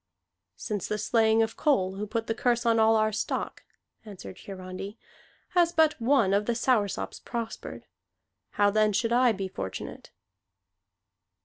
[0.55, 3.61] "Since the slaying of Kol, who put the curse on all our stock,"
[4.03, 4.97] answered Hiarandi,
[5.49, 7.85] "has but one of the Soursops prospered.
[8.53, 10.09] How then should I be fortunate?"